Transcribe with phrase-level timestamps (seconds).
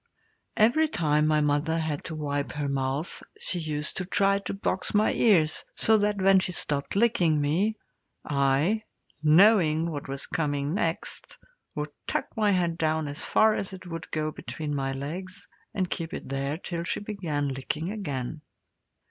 [0.57, 4.95] Every time my mother had to wipe her mouth she used to try to box
[4.95, 7.75] my ears, so that when she stopped licking me,
[8.25, 8.81] I,
[9.21, 11.37] knowing what was coming next,
[11.75, 15.87] would tuck my head down as far as it would go between my legs, and
[15.87, 18.41] keep it there till she began licking again.